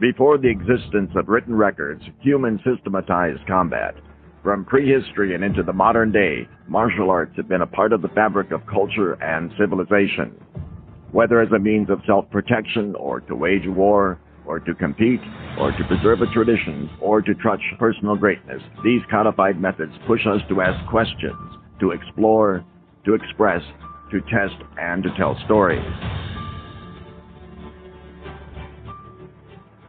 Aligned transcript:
Before 0.00 0.38
the 0.38 0.48
existence 0.48 1.12
of 1.14 1.28
written 1.28 1.54
records, 1.54 2.02
humans 2.20 2.60
systematized 2.64 3.46
combat. 3.46 3.94
From 4.42 4.64
prehistory 4.64 5.36
and 5.36 5.44
into 5.44 5.62
the 5.62 5.72
modern 5.72 6.10
day, 6.10 6.48
martial 6.66 7.10
arts 7.10 7.36
have 7.36 7.48
been 7.48 7.62
a 7.62 7.66
part 7.66 7.92
of 7.92 8.02
the 8.02 8.08
fabric 8.08 8.50
of 8.50 8.66
culture 8.66 9.12
and 9.22 9.52
civilization. 9.56 10.34
Whether 11.12 11.40
as 11.40 11.52
a 11.52 11.60
means 11.60 11.90
of 11.90 12.00
self-protection 12.06 12.96
or 12.96 13.20
to 13.20 13.36
wage 13.36 13.68
war, 13.68 14.18
or 14.46 14.58
to 14.58 14.74
compete, 14.74 15.20
or 15.58 15.70
to 15.70 15.84
preserve 15.84 16.20
a 16.22 16.32
tradition, 16.34 16.90
or 17.00 17.22
to 17.22 17.32
touch 17.34 17.62
personal 17.78 18.16
greatness, 18.16 18.60
these 18.82 19.00
codified 19.10 19.60
methods 19.60 19.92
push 20.08 20.26
us 20.26 20.40
to 20.48 20.60
ask 20.60 20.84
questions, 20.90 21.56
to 21.78 21.92
explore, 21.92 22.64
to 23.06 23.14
express, 23.14 23.62
to 24.10 24.20
test, 24.22 24.56
and 24.76 25.04
to 25.04 25.10
tell 25.16 25.38
stories. 25.44 25.84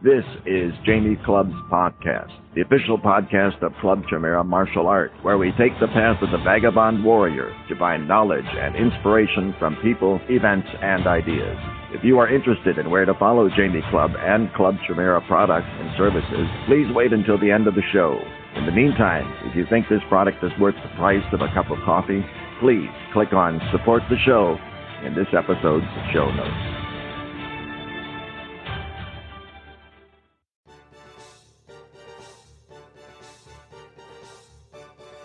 This 0.06 0.22
is 0.46 0.70
Jamie 0.86 1.18
Clubb's 1.24 1.58
podcast, 1.66 2.30
the 2.54 2.60
official 2.60 2.96
podcast 2.96 3.60
of 3.60 3.72
Clubb 3.80 4.04
Chimera 4.08 4.44
Martial 4.44 4.86
Art, 4.86 5.10
where 5.22 5.36
we 5.36 5.50
take 5.58 5.72
the 5.80 5.88
path 5.88 6.22
of 6.22 6.30
the 6.30 6.38
vagabond 6.44 7.04
warrior 7.04 7.50
to 7.68 7.76
find 7.76 8.06
knowledge 8.06 8.46
and 8.46 8.76
inspiration 8.76 9.52
from 9.58 9.74
people, 9.82 10.20
events, 10.28 10.68
and 10.80 11.08
ideas. 11.08 11.58
If 11.90 12.04
you 12.04 12.20
are 12.20 12.32
interested 12.32 12.78
in 12.78 12.88
where 12.88 13.04
to 13.04 13.14
follow 13.14 13.48
Jamie 13.48 13.82
Club 13.90 14.12
and 14.16 14.48
Clubb 14.54 14.76
Chimera 14.86 15.20
products 15.26 15.66
and 15.66 15.90
services, 15.98 16.46
please 16.68 16.86
wait 16.94 17.12
until 17.12 17.36
the 17.36 17.50
end 17.50 17.66
of 17.66 17.74
the 17.74 17.82
show. 17.92 18.16
In 18.54 18.64
the 18.64 18.70
meantime, 18.70 19.26
if 19.50 19.56
you 19.56 19.66
think 19.68 19.88
this 19.88 20.06
product 20.08 20.38
is 20.44 20.52
worth 20.60 20.76
the 20.84 20.96
price 20.96 21.26
of 21.32 21.40
a 21.40 21.52
cup 21.52 21.68
of 21.68 21.82
coffee, 21.84 22.24
please 22.60 22.86
click 23.12 23.32
on 23.32 23.60
Support 23.72 24.04
the 24.08 24.22
Show 24.24 24.56
in 25.04 25.16
this 25.16 25.26
episode's 25.34 25.90
show 26.12 26.30
notes. 26.30 26.75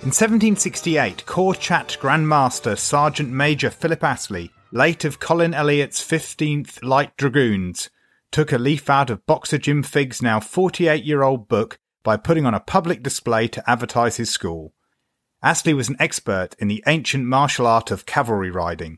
In 0.02 0.08
1768, 0.08 1.28
Cor 1.28 1.54
Chat 1.54 1.96
Grand 2.02 2.28
Master 2.28 2.76
Sergeant 2.76 3.30
Major 3.30 3.70
Philip 3.70 4.04
Astley, 4.04 4.50
late 4.72 5.06
of 5.06 5.20
Colonel 5.20 5.54
Eliott's 5.54 6.02
15th 6.02 6.84
Light 6.84 7.16
Dragoons, 7.18 7.92
took 8.32 8.52
a 8.52 8.58
leaf 8.58 8.90
out 8.90 9.12
of 9.12 9.24
Boxer 9.28 9.60
Jim 9.60 9.84
Figg's 9.84 10.20
now 10.20 10.40
48 10.40 11.04
year 11.04 11.22
old 11.22 11.48
book 11.48 11.78
by 12.02 12.18
putting 12.18 12.48
on 12.48 12.56
a 12.56 12.60
public 12.60 13.04
display 13.04 13.48
to 13.50 13.70
advertise 13.70 14.18
his 14.18 14.32
school. 14.32 14.74
Astley 15.44 15.76
was 15.76 15.88
an 15.88 15.98
expert 16.00 16.56
in 16.58 16.68
the 16.68 16.84
ancient 16.88 17.26
martial 17.26 17.68
art 17.68 17.92
of 17.92 18.08
cavalry 18.08 18.50
riding. 18.50 18.98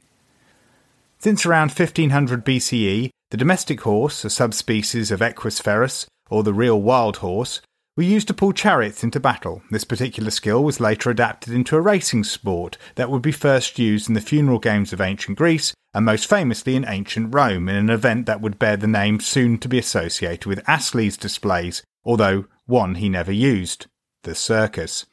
Since 1.20 1.46
around 1.46 1.72
1500 1.72 2.46
BCE, 2.46 3.09
the 3.30 3.36
domestic 3.38 3.81
horse, 3.81 4.24
a 4.24 4.30
subspecies 4.30 5.12
of 5.12 5.22
Equus 5.22 5.59
ferus, 5.59 6.06
or 6.30 6.44
the 6.44 6.54
real 6.54 6.81
wild 6.81 7.18
horse, 7.18 7.59
were 7.96 8.04
used 8.04 8.28
to 8.28 8.34
pull 8.34 8.54
chariots 8.54 9.04
into 9.04 9.20
battle. 9.20 9.62
This 9.70 9.84
particular 9.84 10.32
skill 10.32 10.64
was 10.64 10.80
later 10.80 11.10
adapted 11.10 11.54
into 11.54 11.76
a 11.76 11.82
racing 11.82 12.24
sport 12.24 12.78
that 12.96 13.10
would 13.10 13.22
be 13.22 13.32
first 13.32 13.78
used 13.78 14.08
in 14.08 14.16
the 14.16 14.22
funeral 14.22 14.60
games 14.60 14.94
of 14.94 15.02
ancient 15.02 15.38
Greece 15.38 15.74
and 15.94 16.06
most 16.06 16.28
famously 16.28 16.76
in 16.76 16.86
ancient 16.88 17.34
Rome 17.34 17.70
in 17.70 17.76
an 17.76 17.90
event 17.92 18.26
that 18.26 18.42
would 18.42 18.58
bear 18.58 18.78
the 18.78 18.88
name 18.88 19.20
soon 19.20 19.60
to 19.60 19.68
be 19.68 19.78
associated 19.78 20.48
with 20.48 20.68
Astley's 20.68 21.18
displays, 21.18 21.84
although 22.04 22.46
one 22.66 22.96
he 22.96 23.10
never 23.10 23.32
used 23.32 23.88
the 24.24 24.34
circus. 24.34 25.06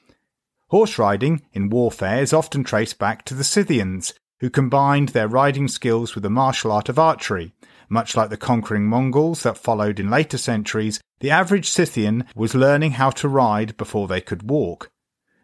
Horse 0.68 0.98
riding 0.98 1.42
in 1.52 1.68
warfare 1.68 2.22
is 2.22 2.32
often 2.32 2.64
traced 2.64 2.98
back 2.98 3.24
to 3.26 3.34
the 3.34 3.44
Scythians, 3.44 4.14
who 4.38 4.48
combined 4.48 5.10
their 5.10 5.28
riding 5.28 5.68
skills 5.68 6.14
with 6.14 6.22
the 6.22 6.30
martial 6.30 6.72
art 6.72 6.88
of 6.88 6.98
archery. 6.98 7.52
Much 7.92 8.16
like 8.16 8.30
the 8.30 8.36
conquering 8.36 8.86
Mongols 8.86 9.42
that 9.42 9.58
followed 9.58 9.98
in 9.98 10.08
later 10.08 10.38
centuries, 10.38 11.00
the 11.18 11.30
average 11.30 11.68
Scythian 11.68 12.24
was 12.36 12.54
learning 12.54 12.92
how 12.92 13.10
to 13.10 13.28
ride 13.28 13.76
before 13.76 14.06
they 14.06 14.20
could 14.20 14.48
walk. 14.48 14.90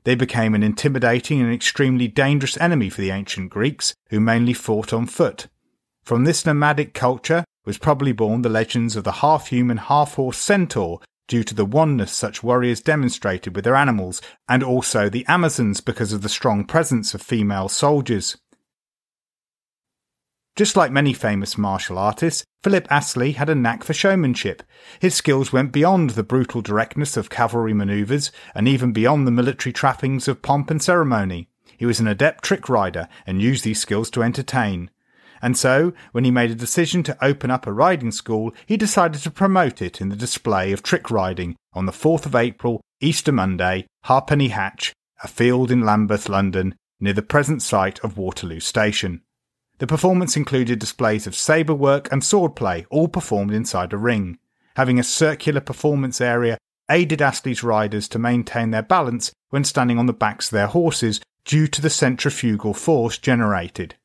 They 0.05 0.15
became 0.15 0.55
an 0.55 0.63
intimidating 0.63 1.41
and 1.41 1.53
extremely 1.53 2.07
dangerous 2.07 2.57
enemy 2.59 2.89
for 2.89 3.01
the 3.01 3.11
ancient 3.11 3.51
Greeks, 3.51 3.93
who 4.11 4.21
mainly 4.21 4.53
fought 4.53 4.93
on 4.93 5.07
foot. 5.07 5.49
From 6.05 6.23
this 6.23 6.47
nomadic 6.47 6.95
culture 6.95 7.45
was 7.65 7.79
probably 7.79 8.13
born 8.13 8.43
the 8.43 8.49
legends 8.49 8.95
of 8.95 9.03
the 9.03 9.11
half 9.11 9.49
human, 9.49 9.79
half 9.79 10.15
horse 10.15 10.39
centaur, 10.39 11.01
due 11.27 11.43
to 11.43 11.55
the 11.55 11.65
oneness 11.65 12.13
such 12.13 12.45
warriors 12.45 12.81
demonstrated 12.81 13.57
with 13.57 13.65
their 13.65 13.75
animals, 13.75 14.23
and 14.49 14.63
also 14.63 15.09
the 15.09 15.27
Amazons 15.27 15.81
because 15.81 16.13
of 16.13 16.23
the 16.23 16.29
strong 16.29 16.65
presence 16.65 17.13
of 17.13 17.21
female 17.21 17.69
soldiers. 17.69 18.37
Just 20.57 20.75
like 20.75 20.91
many 20.91 21.13
famous 21.13 21.59
martial 21.59 21.99
artists, 21.99 22.43
Philip 22.65 22.91
Astley 22.91 23.33
had 23.33 23.51
a 23.51 23.55
knack 23.55 23.85
for 23.85 23.93
showmanship. 23.93 24.63
His 24.99 25.15
skills 25.15 25.53
went 25.53 25.71
beyond 25.71 26.11
the 26.11 26.23
brutal 26.23 26.63
directness 26.63 27.19
of 27.19 27.29
cavalry 27.29 27.75
manoeuvres 27.75 28.33
and 28.55 28.67
even 28.67 28.93
beyond 28.93 29.27
the 29.27 29.31
military 29.33 29.75
trappings 29.75 30.27
of 30.29 30.41
pomp 30.41 30.71
and 30.71 30.83
ceremony. 30.83 31.51
He 31.77 31.85
was 31.85 32.01
an 32.01 32.09
adept 32.09 32.43
trick 32.43 32.71
rider 32.71 33.07
and 33.27 33.43
used 33.43 33.65
these 33.65 33.81
skills 33.81 34.09
to 34.13 34.23
entertain. 34.23 34.91
And 35.43 35.59
so, 35.59 35.93
when 36.13 36.25
he 36.25 36.31
made 36.31 36.51
a 36.51 36.55
decision 36.55 37.03
to 37.03 37.23
open 37.23 37.51
up 37.51 37.67
a 37.67 37.73
riding 37.73 38.11
school, 38.11 38.55
he 38.65 38.79
decided 38.79 39.21
to 39.23 39.31
promote 39.31 39.83
it 39.83 40.01
in 40.01 40.09
the 40.09 40.17
display 40.17 40.73
of 40.73 40.83
trick 40.83 41.11
riding 41.11 41.55
on 41.75 41.85
the 41.85 41.93
4th 41.93 42.25
of 42.25 42.35
April, 42.35 42.81
Easter 43.03 43.31
Monday, 43.31 43.87
Halfpenny 44.05 44.49
Hatch, 44.49 44.95
a 45.23 45.29
field 45.29 45.71
in 45.71 45.83
Lambeth, 45.83 46.31
London, 46.31 46.75
near 46.99 47.13
the 47.13 47.21
present 47.21 47.61
site 47.61 47.99
of 48.01 48.17
Waterloo 48.17 48.61
Station. 48.61 49.21
The 49.79 49.87
performance 49.87 50.37
included 50.37 50.79
displays 50.79 51.27
of 51.27 51.35
sabre 51.35 51.75
work 51.75 52.11
and 52.11 52.23
swordplay, 52.23 52.87
all 52.89 53.09
performed 53.09 53.53
inside 53.53 53.93
a 53.93 53.99
ring. 53.99 54.39
Having 54.77 54.99
a 54.99 55.05
circular 55.05 55.61
performance 55.61 56.21
area 56.21 56.59
aided 56.91 57.21
Astley's 57.21 57.63
riders 57.63 58.09
to 58.09 58.19
maintain 58.19 58.71
their 58.71 58.83
balance 58.83 59.33
when 59.51 59.65
standing 59.65 59.99
on 59.99 60.07
the 60.07 60.13
backs 60.13 60.47
of 60.49 60.53
their 60.53 60.67
horses 60.67 61.21
due 61.45 61.67
to 61.67 61.83
the 61.83 61.91
centrifugal 61.91 62.73
force 62.73 63.19
generated. 63.19 63.97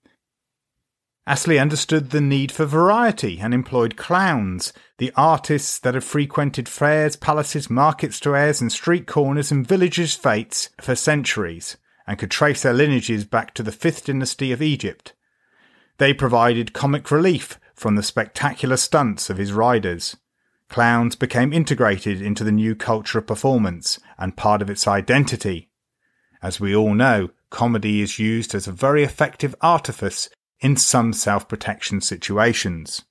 Astley 1.27 1.59
understood 1.59 2.09
the 2.09 2.19
need 2.19 2.51
for 2.51 2.65
variety 2.65 3.39
and 3.39 3.53
employed 3.53 3.95
clowns, 3.95 4.73
the 4.97 5.13
artists 5.15 5.77
that 5.79 5.93
have 5.93 6.03
frequented 6.03 6.67
fairs, 6.67 7.15
palaces, 7.15 7.69
market 7.69 8.13
squares, 8.13 8.59
and 8.59 8.71
street 8.71 9.05
corners 9.07 9.51
and 9.51 9.65
villages' 9.65 10.15
fetes 10.15 10.69
for 10.81 10.95
centuries, 10.95 11.77
and 12.07 12.17
could 12.17 12.31
trace 12.31 12.63
their 12.63 12.73
lineages 12.73 13.23
back 13.23 13.53
to 13.53 13.63
the 13.63 13.71
fifth 13.71 14.05
dynasty 14.05 14.51
of 14.51 14.61
Egypt. 14.61 15.13
They 16.01 16.15
provided 16.15 16.73
comic 16.73 17.11
relief 17.11 17.59
from 17.75 17.95
the 17.95 18.01
spectacular 18.01 18.75
stunts 18.75 19.29
of 19.29 19.37
his 19.37 19.53
riders. 19.53 20.17
Clowns 20.67 21.15
became 21.15 21.53
integrated 21.53 22.23
into 22.23 22.43
the 22.43 22.51
new 22.51 22.73
culture 22.73 23.19
of 23.19 23.27
performance 23.27 23.99
and 24.17 24.35
part 24.35 24.63
of 24.63 24.69
its 24.71 24.87
identity. 24.87 25.69
As 26.41 26.59
we 26.59 26.75
all 26.75 26.95
know, 26.95 27.29
comedy 27.51 28.01
is 28.01 28.17
used 28.17 28.55
as 28.55 28.65
a 28.65 28.71
very 28.71 29.03
effective 29.03 29.53
artifice 29.61 30.27
in 30.59 30.75
some 30.75 31.13
self 31.13 31.47
protection 31.47 32.01
situations. 32.01 33.03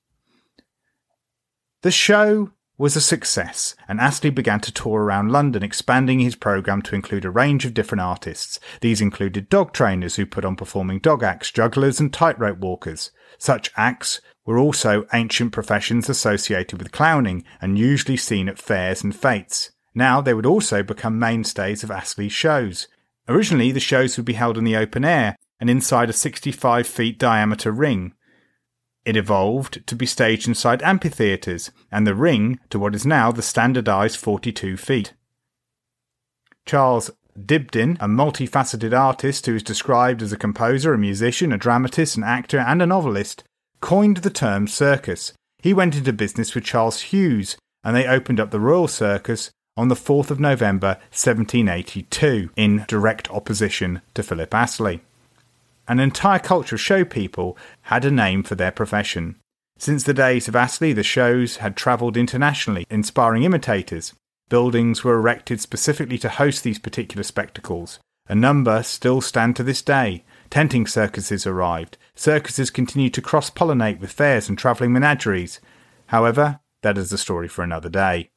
The 1.83 1.93
show 1.93 2.51
was 2.81 2.97
a 2.97 3.01
success, 3.01 3.75
and 3.87 4.01
Astley 4.01 4.31
began 4.31 4.59
to 4.59 4.73
tour 4.73 5.03
around 5.03 5.31
London, 5.31 5.63
expanding 5.63 6.19
his 6.19 6.35
programme 6.35 6.81
to 6.81 6.95
include 6.95 7.27
a 7.27 7.31
range 7.31 7.67
of 7.67 7.75
different 7.75 8.01
artists. 8.01 8.59
These 8.81 9.03
included 9.03 9.51
dog 9.51 9.75
trainers 9.75 10.17
who 10.17 10.25
put 10.25 10.47
on 10.47 10.57
performing 10.57 10.99
dog 10.99 11.23
acts, 11.23 11.51
jugglers, 11.51 12.01
and 12.01 12.11
tightrope 12.11 12.57
walkers. 12.57 13.11
Such 13.37 13.71
acts 13.77 14.23
were 14.47 14.57
also 14.57 15.07
ancient 15.13 15.53
professions 15.53 16.09
associated 16.09 16.79
with 16.79 16.91
clowning 16.91 17.45
and 17.61 17.79
usually 17.79 18.17
seen 18.17 18.49
at 18.49 18.59
fairs 18.59 19.05
and 19.05 19.15
fetes. 19.15 19.73
Now 19.95 20.23
they 20.23 20.33
would 20.33 20.47
also 20.47 20.83
become 20.83 21.19
mainstays 21.19 21.85
of 21.85 21.91
Astley's 21.91 22.33
shows. 22.33 22.89
Originally, 23.29 23.73
the 23.73 23.81
shows 23.81 24.17
would 24.17 24.25
be 24.25 24.33
held 24.33 24.57
in 24.57 24.65
the 24.65 24.77
open 24.77 25.05
air 25.05 25.37
and 25.61 25.69
inside 25.69 26.09
a 26.09 26.15
65 26.15 26.87
feet 26.87 27.19
diameter 27.19 27.73
ring. 27.73 28.15
It 29.05 29.17
evolved 29.17 29.87
to 29.87 29.97
be 29.97 30.07
staged 30.07 30.47
inside 30.47 30.83
amphitheatres, 30.83 31.71
and 31.91 32.07
the 32.07 32.15
ring 32.15 32.61
to 32.71 32.79
what 32.79 32.95
is 32.95 33.07
now 33.07 33.33
the 33.33 33.43
standardised 33.43 34.19
42 34.19 34.77
feet. 34.77 35.15
Charles 36.67 37.11
Dibdin, 37.39 37.97
a 38.01 38.07
multifaceted 38.07 38.97
artist 38.97 39.47
who 39.47 39.55
is 39.55 39.63
described 39.63 40.23
as 40.23 40.33
a 40.33 40.37
composer, 40.37 40.93
a 40.93 40.99
musician, 40.99 41.53
a 41.53 41.57
dramatist, 41.57 42.17
an 42.17 42.25
actor, 42.25 42.59
and 42.59 42.83
a 42.83 42.87
novelist, 42.87 43.45
coined 43.81 44.19
the 44.19 44.31
term 44.31 44.67
circus. 44.67 45.33
He 45.59 45.73
went 45.73 45.97
into 45.97 46.13
business 46.13 46.55
with 46.55 46.65
Charles 46.65 47.01
Hughes, 47.03 47.57
and 47.83 47.97
they 47.97 48.07
opened 48.07 48.41
up 48.41 48.51
the 48.51 48.61
Royal 48.61 48.89
Circus 48.89 49.51
on 49.77 49.89
the 49.89 49.95
4th 49.95 50.31
of 50.31 50.41
November 50.41 50.99
1782 51.11 52.51
in 52.57 52.85
direct 52.89 53.31
opposition 53.31 54.03
to 54.15 54.23
Philip 54.23 54.53
Astley. 54.55 55.01
An 55.91 55.99
entire 55.99 56.39
culture 56.39 56.77
of 56.77 56.81
show 56.81 57.05
people 57.05 57.59
had 57.83 58.05
a 58.05 58.13
name 58.13 58.45
for 58.45 58.55
their 58.55 58.71
profession. 58.71 59.41
Since 59.77 60.05
the 60.05 60.15
days 60.15 60.47
of 60.47 60.55
Astley, 60.55 60.93
the 60.93 61.03
shows 61.03 61.57
had 61.57 61.75
travelled 61.75 62.17
internationally, 62.17 62.87
inspiring 62.89 63.43
imitators. 63.43 64.15
Buildings 64.49 65.03
were 65.03 65.17
erected 65.17 65.61
specifically 65.61 66.17
to 66.19 66.29
host 66.29 66.63
these 66.63 66.79
particular 66.79 67.25
spectacles. 67.25 67.99
A 68.29 68.37
number 68.37 68.85
still 68.85 69.21
stand 69.21 69.57
to 69.57 69.65
this 69.65 69.83
day. 69.83 70.23
Tenting 70.49 70.87
circuses 70.87 71.45
arrived. 71.45 71.99
Circuses 72.15 72.71
continue 72.71 73.11
to 73.11 73.21
cross 73.21 73.51
pollinate 73.51 73.99
with 73.99 74.13
fairs 74.13 74.49
and 74.49 74.57
travelling 74.57 74.93
menageries. 74.93 75.59
However, 76.07 76.61
that 76.83 76.99
is 76.99 77.13
a 77.13 77.19
story 77.19 77.49
for 77.49 77.65
another 77.65 77.89
day. 77.89 78.31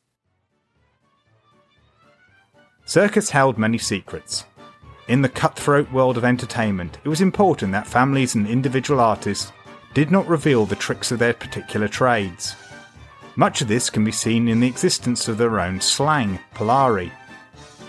Circus 2.84 3.30
held 3.30 3.60
many 3.60 3.78
secrets. 3.78 4.46
In 5.08 5.22
the 5.22 5.30
cutthroat 5.30 5.92
world 5.92 6.18
of 6.18 6.24
entertainment, 6.24 6.98
it 7.04 7.10
was 7.10 7.20
important 7.20 7.74
that 7.74 7.86
families 7.86 8.36
and 8.36 8.48
individual 8.48 9.02
artists 9.02 9.52
did 9.94 10.12
not 10.12 10.28
reveal 10.28 10.66
the 10.66 10.78
tricks 10.78 11.12
of 11.12 11.20
their 11.20 11.34
particular 11.34 11.90
trades. 11.90 12.56
Much 13.36 13.62
of 13.62 13.68
this 13.68 13.90
can 13.90 14.06
be 14.06 14.12
seen 14.12 14.48
in 14.48 14.62
the 14.62 14.68
existence 14.68 15.28
of 15.28 15.38
their 15.38 15.60
own 15.60 15.82
slang, 15.82 16.40
Polari. 16.56 17.12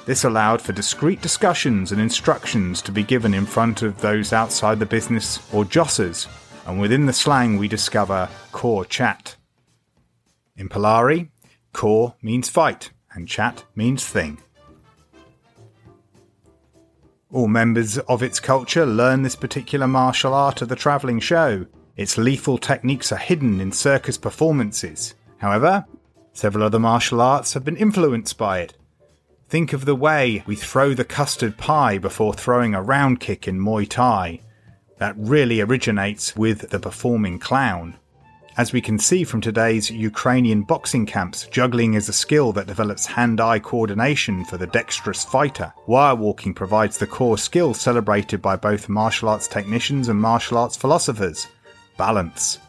This 0.06 0.24
allowed 0.24 0.60
for 0.60 0.72
discreet 0.72 1.22
discussions 1.22 1.92
and 1.92 2.00
instructions 2.00 2.82
to 2.82 2.92
be 2.92 3.04
given 3.04 3.32
in 3.32 3.46
front 3.46 3.82
of 3.82 4.00
those 4.00 4.32
outside 4.32 4.80
the 4.80 4.86
business 4.86 5.38
or 5.52 5.64
jossers, 5.64 6.26
and 6.66 6.80
within 6.80 7.06
the 7.06 7.12
slang 7.12 7.58
we 7.58 7.68
discover 7.68 8.28
cor 8.50 8.84
chat. 8.84 9.36
In 10.56 10.68
Polari, 10.68 11.28
cor 11.72 12.16
means 12.22 12.48
fight, 12.48 12.90
and 13.12 13.28
chat 13.28 13.64
means 13.76 14.04
thing. 14.04 14.38
All 17.34 17.48
members 17.48 17.98
of 17.98 18.22
its 18.22 18.38
culture 18.38 18.86
learn 18.86 19.22
this 19.22 19.34
particular 19.34 19.88
martial 19.88 20.32
art 20.32 20.62
of 20.62 20.68
the 20.68 20.76
travelling 20.76 21.18
show. 21.18 21.66
Its 21.96 22.16
lethal 22.16 22.58
techniques 22.58 23.10
are 23.10 23.16
hidden 23.16 23.60
in 23.60 23.72
circus 23.72 24.16
performances. 24.16 25.14
However, 25.38 25.84
several 26.32 26.62
other 26.62 26.78
martial 26.78 27.20
arts 27.20 27.54
have 27.54 27.64
been 27.64 27.76
influenced 27.76 28.38
by 28.38 28.60
it. 28.60 28.74
Think 29.48 29.72
of 29.72 29.84
the 29.84 29.96
way 29.96 30.44
we 30.46 30.54
throw 30.54 30.94
the 30.94 31.04
custard 31.04 31.56
pie 31.56 31.98
before 31.98 32.34
throwing 32.34 32.72
a 32.72 32.80
round 32.80 33.18
kick 33.18 33.48
in 33.48 33.58
Muay 33.58 33.88
Thai. 33.88 34.38
That 34.98 35.16
really 35.18 35.60
originates 35.60 36.36
with 36.36 36.70
the 36.70 36.78
performing 36.78 37.40
clown. 37.40 37.96
As 38.56 38.72
we 38.72 38.80
can 38.80 39.00
see 39.00 39.24
from 39.24 39.40
today's 39.40 39.90
Ukrainian 39.90 40.62
boxing 40.62 41.06
camps, 41.06 41.48
juggling 41.48 41.94
is 41.94 42.08
a 42.08 42.12
skill 42.12 42.52
that 42.52 42.68
develops 42.68 43.04
hand 43.04 43.40
eye 43.40 43.58
coordination 43.58 44.44
for 44.44 44.56
the 44.56 44.68
dexterous 44.68 45.24
fighter. 45.24 45.72
Wirewalking 45.88 46.54
provides 46.54 46.96
the 46.96 47.06
core 47.08 47.36
skill 47.36 47.74
celebrated 47.74 48.40
by 48.40 48.54
both 48.54 48.88
martial 48.88 49.28
arts 49.28 49.48
technicians 49.48 50.08
and 50.08 50.20
martial 50.20 50.56
arts 50.56 50.76
philosophers 50.76 51.48
balance. 51.96 52.60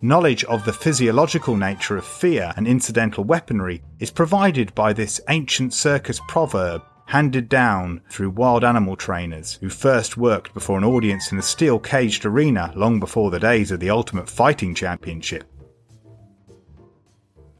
Knowledge 0.00 0.44
of 0.44 0.64
the 0.64 0.72
physiological 0.72 1.56
nature 1.56 1.96
of 1.96 2.04
fear 2.04 2.52
and 2.56 2.68
incidental 2.68 3.24
weaponry 3.24 3.82
is 3.98 4.12
provided 4.12 4.72
by 4.76 4.92
this 4.92 5.20
ancient 5.28 5.74
circus 5.74 6.20
proverb 6.28 6.80
handed 7.06 7.48
down 7.48 8.00
through 8.08 8.30
wild 8.30 8.64
animal 8.64 8.96
trainers 8.96 9.54
who 9.60 9.68
first 9.68 10.16
worked 10.16 10.54
before 10.54 10.78
an 10.78 10.84
audience 10.84 11.30
in 11.30 11.38
a 11.38 11.42
steel 11.42 11.78
caged 11.78 12.24
arena 12.24 12.72
long 12.74 12.98
before 12.98 13.30
the 13.30 13.40
days 13.40 13.70
of 13.70 13.80
the 13.80 13.90
Ultimate 13.90 14.28
Fighting 14.28 14.74
Championship. 14.74 15.44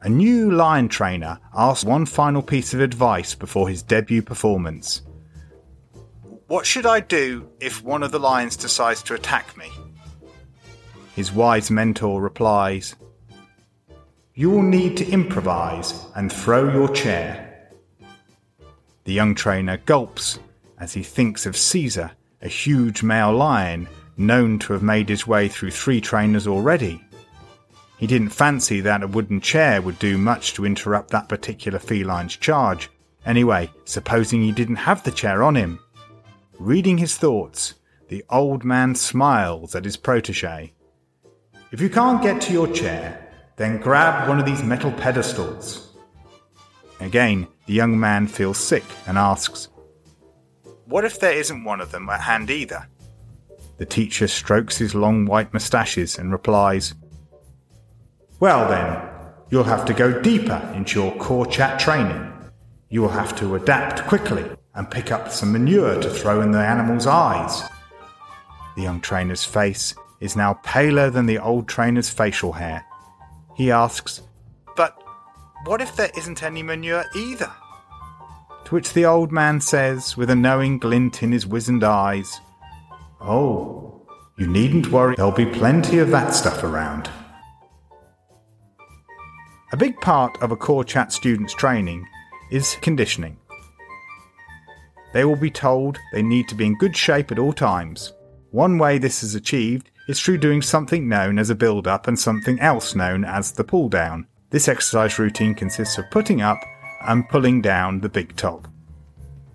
A 0.02 0.08
new 0.08 0.50
lion 0.50 0.88
trainer 0.88 1.38
asked 1.56 1.84
one 1.84 2.04
final 2.04 2.42
piece 2.42 2.74
of 2.74 2.80
advice 2.80 3.34
before 3.34 3.68
his 3.68 3.82
debut 3.82 4.22
performance. 4.22 5.02
What 6.46 6.66
should 6.66 6.84
I 6.84 7.00
do 7.00 7.48
if 7.58 7.82
one 7.82 8.02
of 8.02 8.12
the 8.12 8.18
lions 8.18 8.56
decides 8.56 9.02
to 9.04 9.14
attack 9.14 9.56
me? 9.56 9.70
His 11.16 11.32
wise 11.32 11.70
mentor 11.70 12.20
replies, 12.20 12.96
You 14.34 14.50
will 14.50 14.62
need 14.62 14.96
to 14.98 15.08
improvise 15.08 16.04
and 16.14 16.30
throw 16.30 16.70
your 16.70 16.88
chair. 16.88 17.43
The 19.04 19.12
young 19.12 19.34
trainer 19.34 19.76
gulps 19.76 20.38
as 20.78 20.94
he 20.94 21.02
thinks 21.02 21.46
of 21.46 21.56
Caesar, 21.56 22.12
a 22.42 22.48
huge 22.48 23.02
male 23.02 23.32
lion 23.32 23.88
known 24.16 24.58
to 24.60 24.72
have 24.72 24.82
made 24.82 25.08
his 25.08 25.26
way 25.26 25.48
through 25.48 25.70
three 25.70 26.00
trainers 26.00 26.46
already. 26.46 27.02
He 27.98 28.06
didn't 28.06 28.30
fancy 28.30 28.80
that 28.80 29.02
a 29.02 29.06
wooden 29.06 29.40
chair 29.40 29.80
would 29.80 29.98
do 29.98 30.18
much 30.18 30.54
to 30.54 30.66
interrupt 30.66 31.10
that 31.10 31.28
particular 31.28 31.78
feline's 31.78 32.36
charge. 32.36 32.90
Anyway, 33.24 33.70
supposing 33.84 34.42
he 34.42 34.52
didn't 34.52 34.76
have 34.76 35.02
the 35.02 35.10
chair 35.10 35.42
on 35.42 35.54
him. 35.54 35.78
Reading 36.58 36.98
his 36.98 37.16
thoughts, 37.16 37.74
the 38.08 38.24
old 38.30 38.64
man 38.64 38.94
smiles 38.94 39.74
at 39.74 39.84
his 39.84 39.96
protege. 39.96 40.72
If 41.72 41.80
you 41.80 41.88
can't 41.88 42.22
get 42.22 42.40
to 42.42 42.52
your 42.52 42.68
chair, 42.68 43.28
then 43.56 43.80
grab 43.80 44.28
one 44.28 44.38
of 44.38 44.46
these 44.46 44.62
metal 44.62 44.92
pedestals. 44.92 45.92
Again, 47.00 47.48
the 47.66 47.72
young 47.72 47.98
man 47.98 48.26
feels 48.26 48.58
sick 48.58 48.84
and 49.06 49.16
asks, 49.16 49.68
What 50.86 51.04
if 51.04 51.18
there 51.20 51.32
isn't 51.32 51.64
one 51.64 51.80
of 51.80 51.90
them 51.90 52.08
at 52.10 52.20
hand 52.20 52.50
either? 52.50 52.86
The 53.78 53.86
teacher 53.86 54.28
strokes 54.28 54.76
his 54.78 54.94
long 54.94 55.26
white 55.26 55.52
moustaches 55.52 56.18
and 56.18 56.30
replies, 56.30 56.94
Well 58.38 58.68
then, 58.68 59.02
you'll 59.50 59.64
have 59.64 59.84
to 59.86 59.94
go 59.94 60.20
deeper 60.20 60.72
into 60.74 61.00
your 61.00 61.14
cor 61.16 61.46
chat 61.46 61.80
training. 61.80 62.30
You 62.88 63.02
will 63.02 63.08
have 63.08 63.36
to 63.38 63.56
adapt 63.56 64.06
quickly 64.06 64.44
and 64.74 64.90
pick 64.90 65.10
up 65.10 65.30
some 65.30 65.52
manure 65.52 66.00
to 66.00 66.10
throw 66.10 66.40
in 66.40 66.50
the 66.50 66.58
animal's 66.64 67.06
eyes. 67.06 67.62
The 68.76 68.82
young 68.82 69.00
trainer's 69.00 69.44
face 69.44 69.94
is 70.20 70.36
now 70.36 70.54
paler 70.64 71.10
than 71.10 71.26
the 71.26 71.38
old 71.38 71.68
trainer's 71.68 72.10
facial 72.10 72.52
hair. 72.52 72.84
He 73.56 73.70
asks, 73.70 74.22
what 75.64 75.80
if 75.80 75.96
there 75.96 76.10
isn't 76.16 76.42
any 76.42 76.62
manure 76.62 77.04
either? 77.14 77.52
To 78.66 78.74
which 78.74 78.92
the 78.92 79.04
old 79.04 79.30
man 79.30 79.60
says, 79.60 80.16
with 80.16 80.30
a 80.30 80.36
knowing 80.36 80.78
glint 80.78 81.22
in 81.22 81.32
his 81.32 81.46
wizened 81.46 81.84
eyes, 81.84 82.40
Oh, 83.20 84.06
you 84.38 84.46
needn't 84.46 84.88
worry, 84.88 85.16
there'll 85.16 85.32
be 85.32 85.46
plenty 85.46 85.98
of 85.98 86.10
that 86.10 86.34
stuff 86.34 86.62
around. 86.62 87.10
A 89.72 89.76
big 89.76 90.00
part 90.00 90.40
of 90.42 90.52
a 90.52 90.56
cor 90.56 90.84
chat 90.84 91.12
student's 91.12 91.54
training 91.54 92.06
is 92.50 92.76
conditioning. 92.80 93.38
They 95.12 95.24
will 95.24 95.36
be 95.36 95.50
told 95.50 95.98
they 96.12 96.22
need 96.22 96.48
to 96.48 96.54
be 96.54 96.66
in 96.66 96.78
good 96.78 96.96
shape 96.96 97.32
at 97.32 97.38
all 97.38 97.52
times. 97.52 98.12
One 98.50 98.78
way 98.78 98.98
this 98.98 99.22
is 99.22 99.34
achieved 99.34 99.90
is 100.08 100.20
through 100.20 100.38
doing 100.38 100.62
something 100.62 101.08
known 101.08 101.38
as 101.38 101.50
a 101.50 101.54
build 101.54 101.86
up 101.86 102.06
and 102.06 102.18
something 102.18 102.60
else 102.60 102.94
known 102.94 103.24
as 103.24 103.52
the 103.52 103.64
pull 103.64 103.88
down. 103.88 104.26
This 104.54 104.68
exercise 104.68 105.18
routine 105.18 105.56
consists 105.56 105.98
of 105.98 106.08
putting 106.12 106.40
up 106.40 106.64
and 107.08 107.28
pulling 107.28 107.60
down 107.60 107.98
the 107.98 108.08
big 108.08 108.36
top. 108.36 108.68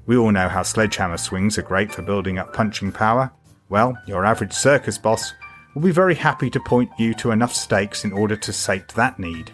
We 0.05 0.17
all 0.17 0.29
know 0.29 0.49
how 0.49 0.63
sledgehammer 0.63 1.15
swings 1.15 1.57
are 1.57 1.61
great 1.61 1.89
for 1.89 2.01
building 2.01 2.37
up 2.37 2.53
punching 2.53 2.91
power. 2.91 3.31
Well, 3.69 3.97
your 4.07 4.25
average 4.25 4.51
circus 4.51 4.97
boss 4.97 5.31
will 5.73 5.83
be 5.83 5.91
very 5.91 6.15
happy 6.15 6.49
to 6.49 6.59
point 6.59 6.89
you 6.99 7.13
to 7.13 7.31
enough 7.31 7.55
stakes 7.55 8.03
in 8.03 8.11
order 8.11 8.35
to 8.35 8.51
sate 8.51 8.89
that 8.89 9.17
need. 9.17 9.53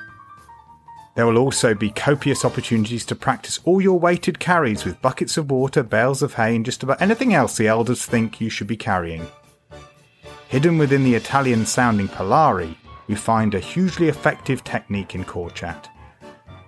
There 1.15 1.27
will 1.27 1.37
also 1.37 1.75
be 1.75 1.91
copious 1.91 2.43
opportunities 2.43 3.05
to 3.05 3.15
practice 3.15 3.59
all 3.65 3.79
your 3.79 3.99
weighted 3.99 4.39
carries 4.39 4.83
with 4.83 4.99
buckets 5.03 5.37
of 5.37 5.51
water, 5.51 5.83
bales 5.83 6.23
of 6.23 6.33
hay, 6.33 6.55
and 6.55 6.65
just 6.65 6.81
about 6.81 7.03
anything 7.03 7.35
else 7.35 7.55
the 7.55 7.67
elders 7.67 8.03
think 8.03 8.41
you 8.41 8.49
should 8.49 8.65
be 8.65 8.77
carrying. 8.77 9.27
Hidden 10.47 10.79
within 10.79 11.03
the 11.03 11.13
Italian 11.13 11.67
sounding 11.67 12.07
Polari 12.07 12.77
we 13.07 13.15
find 13.15 13.53
a 13.53 13.59
hugely 13.59 14.09
effective 14.09 14.63
technique 14.63 15.15
in 15.15 15.23
cor 15.23 15.49
chat. 15.49 15.89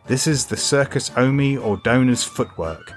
This 0.06 0.27
is 0.27 0.46
the 0.46 0.58
circus 0.58 1.12
omi 1.17 1.58
or 1.58 1.77
donor's 1.77 2.24
footwork. 2.24 2.94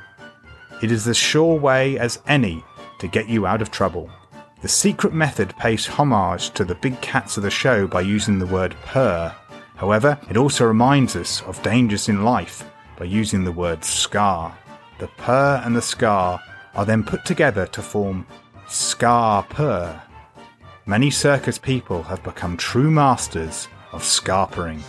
It 0.83 0.93
is 0.93 1.09
as 1.09 1.17
sure 1.17 1.59
way 1.59 1.99
as 1.99 2.23
any 2.27 2.65
to 3.01 3.09
get 3.09 3.29
you 3.29 3.47
out 3.47 3.63
of 3.63 3.71
trouble. 3.71 4.11
The 4.63 4.69
secret 4.69 5.15
method 5.15 5.57
pays 5.57 5.87
homage 5.87 6.51
to 6.51 6.65
the 6.65 6.75
big 6.75 7.01
cats 7.01 7.37
of 7.37 7.43
the 7.43 7.51
show 7.51 7.87
by 7.87 8.03
using 8.03 8.39
the 8.39 8.47
word 8.47 8.77
purr. 8.85 9.35
However, 9.77 10.19
it 10.29 10.37
also 10.37 10.67
reminds 10.67 11.17
us 11.17 11.43
of 11.43 11.63
dangers 11.63 12.09
in 12.09 12.25
life 12.25 12.65
by 12.99 13.07
using 13.07 13.43
the 13.43 13.53
word 13.53 13.83
scar. 13.83 14.57
The 14.99 15.09
purr 15.17 15.63
and 15.65 15.75
the 15.75 15.83
scar 15.83 16.41
are 16.75 16.85
then 16.85 17.03
put 17.03 17.25
together 17.25 17.67
to 17.69 17.83
form 17.83 18.27
scar 18.69 19.43
purr. 19.45 20.01
Many 20.91 21.13
circus 21.13 21.57
people 21.57 22.03
have 22.03 22.21
become 22.25 22.57
true 22.57 22.91
masters 22.91 23.69
of 23.93 24.03
scarpering. 24.03 24.83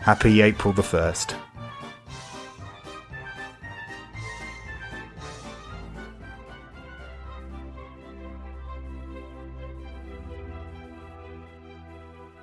Happy 0.00 0.40
April 0.40 0.72
the 0.72 0.80
1st. 0.80 1.32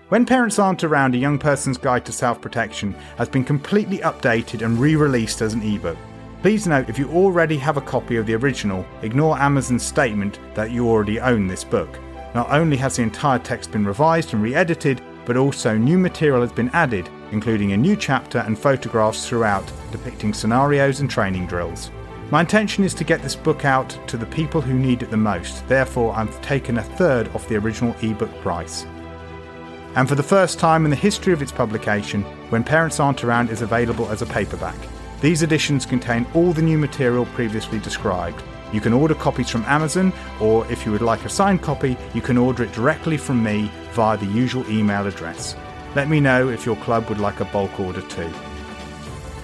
When 0.10 0.28
Parents 0.28 0.60
Aren't 0.60 0.84
Around, 0.84 1.16
a 1.16 1.18
young 1.18 1.40
person's 1.40 1.80
guide 1.80 2.06
to 2.06 2.12
self 2.12 2.40
protection 2.40 2.94
has 3.18 3.28
been 3.28 3.44
completely 3.44 3.98
updated 3.98 4.64
and 4.64 4.78
re 4.78 4.96
released 4.96 5.42
as 5.42 5.56
an 5.56 5.64
ebook. 5.64 5.98
Please 6.46 6.68
note 6.68 6.92
if 6.92 7.00
you 7.00 7.10
already 7.10 7.58
have 7.58 7.76
a 7.76 7.82
copy 7.82 8.18
of 8.18 8.28
the 8.28 8.36
original, 8.36 8.86
ignore 9.02 9.36
Amazon's 9.36 9.82
statement 9.82 10.38
that 10.54 10.70
you 10.70 10.88
already 10.88 11.20
own 11.20 11.48
this 11.48 11.64
book. 11.64 12.00
Not 12.36 12.52
only 12.52 12.78
has 12.78 12.98
the 12.98 13.02
entire 13.02 13.40
text 13.40 13.72
been 13.72 13.84
revised 13.84 14.32
and 14.32 14.44
re 14.44 14.54
edited, 14.54 15.02
but 15.26 15.38
also 15.38 15.76
new 15.76 15.98
material 15.98 16.42
has 16.42 16.52
been 16.52 16.70
added, 16.70 17.10
including 17.32 17.72
a 17.72 17.78
new 17.78 17.96
chapter 17.96 18.38
and 18.38 18.60
photographs 18.60 19.28
throughout 19.28 19.66
depicting 19.92 20.36
scenarios 20.36 21.00
and 21.00 21.10
training 21.10 21.48
drills. 21.48 21.90
My 22.30 22.42
intention 22.42 22.84
is 22.84 22.94
to 22.94 23.04
get 23.04 23.24
this 23.24 23.36
book 23.36 23.66
out 23.66 23.98
to 24.08 24.16
the 24.16 24.28
people 24.28 24.62
who 24.62 24.76
need 24.76 25.02
it 25.02 25.10
the 25.10 25.18
most, 25.18 25.68
therefore, 25.68 26.14
I've 26.14 26.40
taken 26.44 26.78
a 26.78 26.84
third 26.84 27.28
off 27.30 27.48
the 27.48 27.58
original 27.58 27.96
ebook 28.04 28.30
price. 28.42 28.86
and 29.96 30.08
for 30.08 30.14
the 30.14 30.22
first 30.22 30.60
time 30.60 30.86
in 30.86 30.92
the 30.92 30.96
history 30.96 31.34
of 31.34 31.42
its 31.42 31.52
publication, 31.52 32.22
When 32.52 32.64
Parents 32.64 33.00
Aren't 33.00 33.24
Around 33.24 33.50
is 33.50 33.64
available 33.64 34.10
as 34.10 34.22
a 34.22 34.28
paperback. 34.28 34.76
These 35.26 35.42
editions 35.42 35.88
contain 35.88 36.28
all 36.36 36.54
the 36.54 36.62
new 36.62 36.78
material 36.78 37.26
previously 37.26 37.80
described. 37.80 38.44
You 38.72 38.80
can 38.80 38.94
order 38.94 39.16
copies 39.16 39.50
from 39.50 39.64
Amazon, 39.64 40.14
or 40.40 40.72
if 40.72 40.86
you 40.86 40.92
would 40.92 41.02
like 41.02 41.26
a 41.26 41.30
signed 41.30 41.64
copy, 41.64 41.98
you 42.14 42.22
can 42.22 42.38
order 42.38 42.62
it 42.62 42.72
directly 42.74 43.18
from 43.18 43.42
me 43.42 43.72
via 43.94 44.18
the 44.18 44.28
usual 44.28 44.70
email 44.70 45.08
address. 45.08 45.56
Let 45.96 46.10
me 46.10 46.20
know 46.20 46.50
if 46.50 46.64
your 46.64 46.76
club 46.76 47.10
would 47.10 47.20
like 47.20 47.40
a 47.40 47.46
bulk 47.46 47.80
order 47.80 48.04
too. 48.04 48.32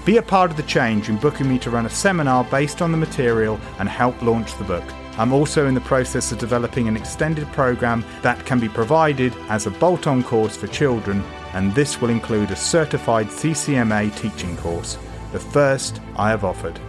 Be 0.05 0.17
a 0.17 0.21
part 0.21 0.51
of 0.51 0.57
the 0.57 0.71
change 0.77 1.09
in 1.09 1.17
booking 1.17 1.50
me 1.50 1.57
to 1.57 1.71
run 1.71 1.88
a 1.88 1.89
seminar 1.89 2.43
based 2.43 2.83
on 2.83 2.91
the 2.91 2.97
material 3.00 3.59
and 3.79 3.89
help 3.89 4.21
launch 4.21 4.55
the 4.59 4.63
book. 4.63 4.83
I'm 5.17 5.33
also 5.33 5.65
in 5.65 5.73
the 5.73 5.81
process 5.81 6.31
of 6.31 6.38
developing 6.38 6.89
an 6.89 6.95
extended 6.95 7.47
program 7.53 8.05
that 8.21 8.45
can 8.45 8.59
be 8.59 8.69
provided 8.69 9.33
as 9.50 9.65
a 9.65 9.71
bolt 9.71 10.05
on 10.05 10.21
course 10.21 10.55
for 10.55 10.67
children, 10.67 11.23
and 11.53 11.73
this 11.73 12.00
will 12.00 12.11
include 12.11 12.51
a 12.51 12.55
certified 12.55 13.29
CCMA 13.29 14.15
teaching 14.15 14.55
course, 14.57 15.00
the 15.31 15.39
first 15.39 16.01
I 16.15 16.29
have 16.29 16.43
offered. 16.43 16.79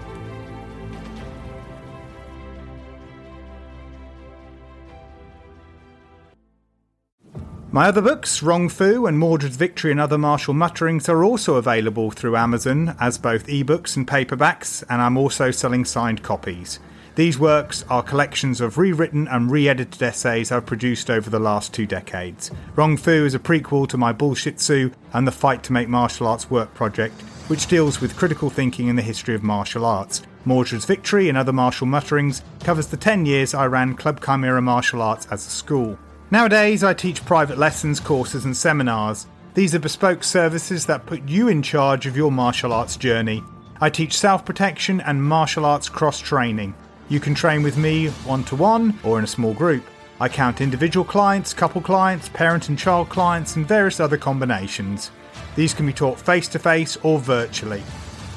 My 7.74 7.86
other 7.86 8.02
books, 8.02 8.42
Wrong 8.42 8.68
Fu 8.68 9.06
and 9.06 9.18
Mordred's 9.18 9.56
Victory 9.56 9.90
and 9.90 9.98
Other 9.98 10.18
Martial 10.18 10.52
Mutterings, 10.52 11.08
are 11.08 11.24
also 11.24 11.54
available 11.54 12.10
through 12.10 12.36
Amazon 12.36 12.94
as 13.00 13.16
both 13.16 13.46
ebooks 13.46 13.96
and 13.96 14.06
paperbacks, 14.06 14.84
and 14.90 15.00
I'm 15.00 15.16
also 15.16 15.50
selling 15.50 15.86
signed 15.86 16.22
copies. 16.22 16.80
These 17.14 17.38
works 17.38 17.84
are 17.90 18.02
collections 18.02 18.62
of 18.62 18.78
rewritten 18.78 19.28
and 19.28 19.50
re 19.50 19.68
edited 19.68 20.02
essays 20.02 20.50
I've 20.50 20.64
produced 20.64 21.10
over 21.10 21.28
the 21.28 21.38
last 21.38 21.74
two 21.74 21.84
decades. 21.84 22.50
Wrong 22.74 22.96
Fu 22.96 23.26
is 23.26 23.34
a 23.34 23.38
prequel 23.38 23.86
to 23.88 23.98
my 23.98 24.12
Bullshit 24.14 24.56
Bullshitsu 24.56 24.94
and 25.12 25.26
the 25.26 25.32
Fight 25.32 25.62
to 25.64 25.74
Make 25.74 25.90
Martial 25.90 26.26
Arts 26.26 26.50
Work 26.50 26.72
project, 26.72 27.20
which 27.48 27.66
deals 27.66 28.00
with 28.00 28.16
critical 28.16 28.48
thinking 28.48 28.88
in 28.88 28.96
the 28.96 29.02
history 29.02 29.34
of 29.34 29.42
martial 29.42 29.84
arts. 29.84 30.22
Mordred's 30.46 30.86
Victory 30.86 31.28
and 31.28 31.36
Other 31.36 31.52
Martial 31.52 31.86
Mutterings 31.86 32.42
covers 32.60 32.86
the 32.86 32.96
10 32.96 33.26
years 33.26 33.52
I 33.52 33.66
ran 33.66 33.94
Clubb 33.94 34.24
Chimera 34.24 34.62
Martial 34.62 35.02
Arts 35.02 35.26
as 35.30 35.46
a 35.46 35.50
school. 35.50 35.98
Nowadays, 36.30 36.82
I 36.82 36.94
teach 36.94 37.26
private 37.26 37.58
lessons, 37.58 38.00
courses, 38.00 38.46
and 38.46 38.56
seminars. 38.56 39.26
These 39.52 39.74
are 39.74 39.78
bespoke 39.78 40.24
services 40.24 40.86
that 40.86 41.04
put 41.04 41.28
you 41.28 41.48
in 41.48 41.60
charge 41.60 42.06
of 42.06 42.16
your 42.16 42.32
martial 42.32 42.72
arts 42.72 42.96
journey. 42.96 43.42
I 43.82 43.90
teach 43.90 44.16
self 44.16 44.46
protection 44.46 45.02
and 45.02 45.22
martial 45.22 45.66
arts 45.66 45.90
cross 45.90 46.18
training. 46.18 46.74
You 47.12 47.20
can 47.20 47.34
train 47.34 47.62
with 47.62 47.76
me 47.76 48.06
one 48.24 48.42
to 48.44 48.56
one 48.56 48.98
or 49.04 49.18
in 49.18 49.24
a 49.24 49.26
small 49.26 49.52
group. 49.52 49.84
I 50.18 50.30
count 50.30 50.62
individual 50.62 51.04
clients, 51.04 51.52
couple 51.52 51.82
clients, 51.82 52.30
parent 52.30 52.70
and 52.70 52.78
child 52.78 53.10
clients, 53.10 53.54
and 53.54 53.68
various 53.68 54.00
other 54.00 54.16
combinations. 54.16 55.10
These 55.54 55.74
can 55.74 55.84
be 55.84 55.92
taught 55.92 56.18
face 56.18 56.48
to 56.48 56.58
face 56.58 56.96
or 57.02 57.18
virtually. 57.18 57.82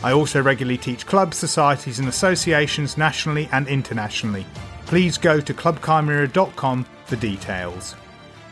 I 0.03 0.11
also 0.11 0.41
regularly 0.41 0.77
teach 0.77 1.05
clubs, 1.05 1.37
societies, 1.37 1.99
and 1.99 2.09
associations 2.09 2.97
nationally 2.97 3.47
and 3.53 3.65
internationally. 3.69 4.45
Please 4.87 5.17
go 5.17 5.39
to 5.39 5.53
clubchimera.com 5.53 6.85
for 7.05 7.15
details. 7.15 7.95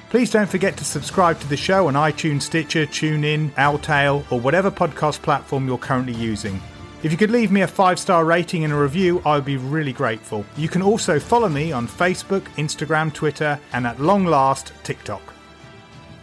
Please 0.09 0.31
don't 0.31 0.49
forget 0.49 0.77
to 0.77 0.85
subscribe 0.85 1.37
to 1.41 1.49
the 1.49 1.57
show 1.57 1.87
on 1.87 1.95
iTunes, 1.95 2.43
Stitcher, 2.43 2.85
TuneIn, 2.85 3.51
Owltail, 3.55 4.23
or 4.31 4.39
whatever 4.39 4.71
podcast 4.71 5.21
platform 5.21 5.67
you're 5.67 5.77
currently 5.77 6.13
using. 6.13 6.61
If 7.03 7.11
you 7.11 7.17
could 7.17 7.31
leave 7.31 7.51
me 7.51 7.63
a 7.63 7.67
five 7.67 7.99
star 7.99 8.23
rating 8.23 8.63
and 8.63 8.71
a 8.71 8.77
review, 8.77 9.21
I 9.25 9.35
would 9.35 9.43
be 9.43 9.57
really 9.57 9.91
grateful. 9.91 10.45
You 10.55 10.69
can 10.69 10.81
also 10.81 11.19
follow 11.19 11.49
me 11.49 11.73
on 11.73 11.85
Facebook, 11.85 12.43
Instagram, 12.55 13.13
Twitter, 13.13 13.59
and 13.73 13.85
at 13.85 13.99
long 13.99 14.23
last, 14.23 14.71
TikTok. 14.83 15.21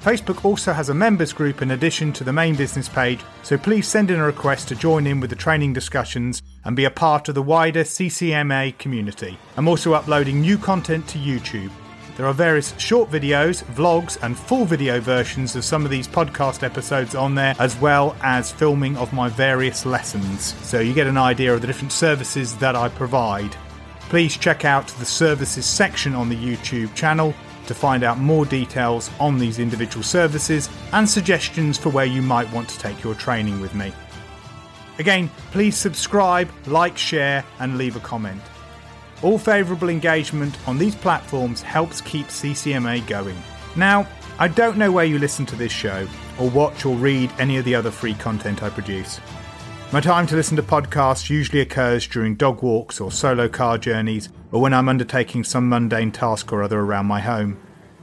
Facebook 0.00 0.42
also 0.42 0.72
has 0.72 0.88
a 0.88 0.94
members 0.94 1.34
group 1.34 1.60
in 1.60 1.72
addition 1.72 2.14
to 2.14 2.24
the 2.24 2.32
main 2.32 2.54
business 2.54 2.88
page, 2.88 3.20
so 3.42 3.58
please 3.58 3.86
send 3.86 4.10
in 4.10 4.18
a 4.18 4.24
request 4.24 4.68
to 4.68 4.74
join 4.74 5.06
in 5.06 5.20
with 5.20 5.28
the 5.28 5.36
training 5.36 5.74
discussions 5.74 6.42
and 6.64 6.74
be 6.74 6.86
a 6.86 6.90
part 6.90 7.28
of 7.28 7.34
the 7.34 7.42
wider 7.42 7.84
CCMA 7.84 8.78
community. 8.78 9.36
I'm 9.58 9.68
also 9.68 9.92
uploading 9.92 10.40
new 10.40 10.56
content 10.56 11.06
to 11.08 11.18
YouTube. 11.18 11.70
There 12.20 12.28
are 12.28 12.34
various 12.34 12.78
short 12.78 13.10
videos, 13.10 13.64
vlogs, 13.64 14.18
and 14.22 14.38
full 14.38 14.66
video 14.66 15.00
versions 15.00 15.56
of 15.56 15.64
some 15.64 15.86
of 15.86 15.90
these 15.90 16.06
podcast 16.06 16.62
episodes 16.62 17.14
on 17.14 17.34
there, 17.34 17.54
as 17.58 17.74
well 17.78 18.14
as 18.20 18.52
filming 18.52 18.94
of 18.98 19.14
my 19.14 19.30
various 19.30 19.86
lessons, 19.86 20.54
so 20.62 20.80
you 20.80 20.92
get 20.92 21.06
an 21.06 21.16
idea 21.16 21.54
of 21.54 21.62
the 21.62 21.66
different 21.66 21.92
services 21.92 22.54
that 22.56 22.76
I 22.76 22.90
provide. 22.90 23.56
Please 24.10 24.36
check 24.36 24.66
out 24.66 24.88
the 24.88 25.06
services 25.06 25.64
section 25.64 26.14
on 26.14 26.28
the 26.28 26.36
YouTube 26.36 26.94
channel 26.94 27.32
to 27.66 27.74
find 27.74 28.04
out 28.04 28.18
more 28.18 28.44
details 28.44 29.10
on 29.18 29.38
these 29.38 29.58
individual 29.58 30.02
services 30.02 30.68
and 30.92 31.08
suggestions 31.08 31.78
for 31.78 31.88
where 31.88 32.04
you 32.04 32.20
might 32.20 32.52
want 32.52 32.68
to 32.68 32.78
take 32.78 33.02
your 33.02 33.14
training 33.14 33.62
with 33.62 33.74
me. 33.74 33.94
Again, 34.98 35.30
please 35.52 35.74
subscribe, 35.74 36.50
like, 36.66 36.98
share, 36.98 37.46
and 37.60 37.78
leave 37.78 37.96
a 37.96 38.00
comment. 38.00 38.42
All 39.22 39.38
favourable 39.38 39.90
engagement 39.90 40.56
on 40.66 40.78
these 40.78 40.94
platforms 40.94 41.60
helps 41.60 42.00
keep 42.00 42.28
CCMA 42.28 43.06
going. 43.06 43.36
Now, 43.76 44.06
I 44.38 44.48
don't 44.48 44.78
know 44.78 44.90
where 44.90 45.04
you 45.04 45.18
listen 45.18 45.44
to 45.46 45.56
this 45.56 45.72
show, 45.72 46.08
or 46.38 46.48
watch 46.48 46.86
or 46.86 46.96
read 46.96 47.30
any 47.38 47.58
of 47.58 47.66
the 47.66 47.74
other 47.74 47.90
free 47.90 48.14
content 48.14 48.62
I 48.62 48.70
produce. 48.70 49.20
My 49.92 50.00
time 50.00 50.26
to 50.28 50.36
listen 50.36 50.56
to 50.56 50.62
podcasts 50.62 51.28
usually 51.28 51.60
occurs 51.60 52.06
during 52.06 52.36
dog 52.36 52.62
walks 52.62 53.00
or 53.00 53.12
solo 53.12 53.48
car 53.48 53.76
journeys, 53.76 54.30
or 54.52 54.62
when 54.62 54.72
I'm 54.72 54.88
undertaking 54.88 55.44
some 55.44 55.68
mundane 55.68 56.12
task 56.12 56.50
or 56.52 56.62
other 56.62 56.80
around 56.80 57.06
my 57.06 57.20
home. 57.20 57.60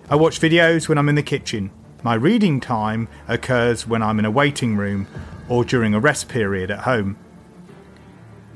I 0.10 0.16
watch 0.16 0.40
videos 0.40 0.88
when 0.88 1.00
I'm 1.00 1.10
in 1.10 1.16
the 1.16 1.24
kitchen. 1.24 1.72
My 2.04 2.14
reading 2.14 2.60
time 2.60 3.08
occurs 3.28 3.88
when 3.88 4.04
I'm 4.04 4.20
in 4.20 4.26
a 4.26 4.32
waiting 4.32 4.78
room 4.78 5.08
or 5.50 5.66
during 5.66 5.96
a 5.96 6.00
rest 6.00 6.30
period 6.30 6.70
at 6.70 6.82
home. 6.82 7.18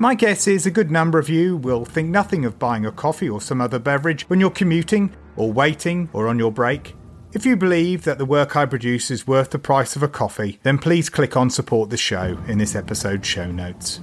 My 0.02 0.16
guess 0.16 0.48
is 0.48 0.66
a 0.66 0.72
good 0.72 0.90
number 0.90 1.20
of 1.20 1.28
you 1.28 1.56
will 1.56 1.84
think 1.84 2.08
nothing 2.08 2.44
of 2.44 2.58
buying 2.58 2.84
a 2.84 2.90
coffee 2.90 3.30
or 3.30 3.40
some 3.40 3.60
other 3.60 3.78
beverage 3.78 4.28
when 4.28 4.40
you're 4.40 4.50
commuting, 4.50 5.14
or 5.36 5.52
waiting, 5.52 6.10
or 6.12 6.26
on 6.26 6.40
your 6.40 6.50
break. 6.50 6.96
If 7.32 7.46
you 7.46 7.56
believe 7.56 8.02
that 8.02 8.18
the 8.18 8.24
work 8.24 8.56
I 8.56 8.66
produce 8.66 9.12
is 9.12 9.28
worth 9.28 9.50
the 9.50 9.60
price 9.60 9.94
of 9.94 10.02
a 10.02 10.08
coffee, 10.08 10.58
then 10.64 10.76
please 10.78 11.08
click 11.08 11.36
on 11.36 11.50
Support 11.50 11.90
the 11.90 11.96
Show 11.96 12.36
in 12.48 12.58
this 12.58 12.74
episode's 12.74 13.28
show 13.28 13.52
notes. 13.52 14.00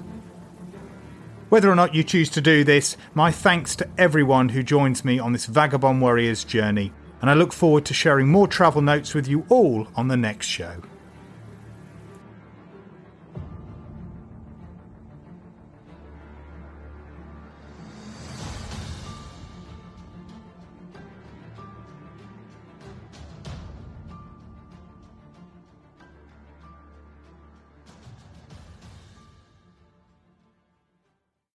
Whether 1.49 1.69
or 1.69 1.75
not 1.75 1.93
you 1.93 2.05
choose 2.05 2.29
to 2.29 2.39
do 2.39 2.63
this, 2.63 2.95
my 3.13 3.29
thanks 3.29 3.75
to 3.75 3.89
everyone 3.97 4.47
who 4.47 4.63
joins 4.63 5.03
me 5.03 5.19
on 5.19 5.33
this 5.33 5.47
Vagabond 5.47 5.99
Warriors 5.99 6.45
journey, 6.45 6.93
and 7.19 7.29
I 7.29 7.33
look 7.33 7.51
forward 7.51 7.83
to 7.87 7.93
sharing 7.93 8.29
more 8.29 8.47
travel 8.47 8.81
notes 8.81 9.13
with 9.13 9.27
you 9.27 9.45
all 9.49 9.89
on 9.97 10.07
the 10.07 10.15
next 10.15 10.45
show. 10.45 10.81